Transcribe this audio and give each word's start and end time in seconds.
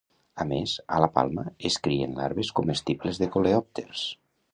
A 0.43 0.45
més, 0.51 0.71
a 0.95 1.01
la 1.03 1.09
palma 1.17 1.43
es 1.69 1.77
crien 1.87 2.15
larves 2.21 2.49
comestibles 2.61 3.21
de 3.25 3.29
coleòpters. 3.37 4.03